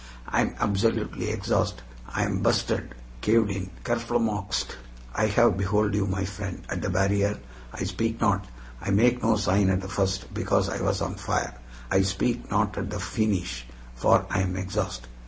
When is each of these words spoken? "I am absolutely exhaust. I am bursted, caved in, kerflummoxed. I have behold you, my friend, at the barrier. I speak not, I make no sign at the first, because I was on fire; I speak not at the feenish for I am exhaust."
"I 0.27 0.41
am 0.41 0.55
absolutely 0.59 1.29
exhaust. 1.29 1.83
I 2.09 2.23
am 2.23 2.39
bursted, 2.39 2.95
caved 3.21 3.51
in, 3.51 3.69
kerflummoxed. 3.83 4.75
I 5.13 5.27
have 5.27 5.59
behold 5.59 5.93
you, 5.93 6.07
my 6.07 6.25
friend, 6.25 6.63
at 6.71 6.81
the 6.81 6.89
barrier. 6.89 7.37
I 7.71 7.83
speak 7.83 8.19
not, 8.19 8.45
I 8.81 8.89
make 8.89 9.21
no 9.21 9.35
sign 9.37 9.69
at 9.69 9.79
the 9.81 9.87
first, 9.89 10.33
because 10.33 10.69
I 10.69 10.81
was 10.81 11.03
on 11.03 11.13
fire; 11.13 11.53
I 11.91 12.01
speak 12.01 12.49
not 12.49 12.79
at 12.79 12.89
the 12.89 12.97
feenish 12.99 13.65
for 13.93 14.25
I 14.31 14.41
am 14.41 14.55
exhaust." 14.55 15.07